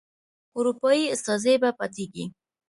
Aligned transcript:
اروپایي 0.57 1.03
استازی 1.15 1.55
به 1.61 1.69
پاتیږي. 1.77 2.25